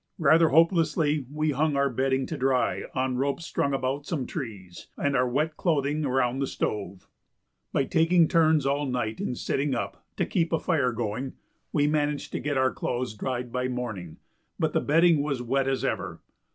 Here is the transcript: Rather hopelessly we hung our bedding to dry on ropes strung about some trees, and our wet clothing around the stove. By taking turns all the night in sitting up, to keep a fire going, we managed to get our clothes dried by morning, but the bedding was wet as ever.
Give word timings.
Rather 0.17 0.49
hopelessly 0.49 1.27
we 1.31 1.51
hung 1.51 1.75
our 1.75 1.87
bedding 1.87 2.25
to 2.25 2.35
dry 2.35 2.85
on 2.95 3.17
ropes 3.17 3.45
strung 3.45 3.71
about 3.71 4.03
some 4.03 4.25
trees, 4.25 4.87
and 4.97 5.15
our 5.15 5.29
wet 5.29 5.55
clothing 5.57 6.03
around 6.05 6.39
the 6.39 6.47
stove. 6.47 7.07
By 7.71 7.83
taking 7.83 8.27
turns 8.27 8.65
all 8.65 8.87
the 8.87 8.91
night 8.91 9.21
in 9.21 9.35
sitting 9.35 9.75
up, 9.75 10.03
to 10.17 10.25
keep 10.25 10.51
a 10.51 10.59
fire 10.59 10.91
going, 10.91 11.33
we 11.71 11.85
managed 11.85 12.31
to 12.31 12.39
get 12.39 12.57
our 12.57 12.73
clothes 12.73 13.13
dried 13.13 13.51
by 13.51 13.67
morning, 13.67 14.17
but 14.57 14.73
the 14.73 14.81
bedding 14.81 15.21
was 15.21 15.43
wet 15.43 15.67
as 15.67 15.85
ever. 15.85 16.19